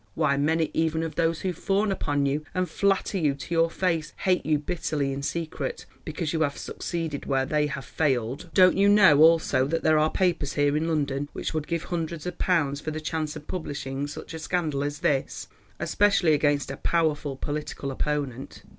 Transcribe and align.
Why 0.15 0.35
many 0.35 0.71
even 0.73 1.03
of 1.03 1.13
those 1.13 1.41
who 1.41 1.53
fawn 1.53 1.91
upon 1.91 2.25
you 2.25 2.43
and 2.55 2.67
flatter 2.67 3.19
you 3.19 3.35
to 3.35 3.53
your 3.53 3.69
face, 3.69 4.13
hate 4.17 4.43
you 4.43 4.57
bitterly 4.57 5.13
in 5.13 5.21
secret, 5.21 5.85
because 6.05 6.33
you 6.33 6.41
have 6.41 6.57
succeeded 6.57 7.27
where 7.27 7.45
they 7.45 7.67
have 7.67 7.85
failed. 7.85 8.49
Don't 8.55 8.75
you 8.75 8.89
know 8.89 9.19
also 9.21 9.67
that 9.67 9.83
there 9.83 9.99
are 9.99 10.09
papers 10.09 10.53
here 10.53 10.75
in 10.75 10.87
London 10.87 11.29
which 11.33 11.53
would 11.53 11.67
give 11.67 11.83
hundreds 11.83 12.25
of 12.25 12.39
pounds 12.39 12.81
for 12.81 12.89
the 12.89 12.99
chance 12.99 13.35
of 13.35 13.47
publishing 13.47 14.07
such 14.07 14.33
a 14.33 14.39
scandal 14.39 14.83
as 14.83 15.01
this, 15.01 15.47
especially 15.79 16.33
against 16.33 16.71
a 16.71 16.77
powerful 16.77 17.35
political 17.35 17.91
opponent. 17.91 18.63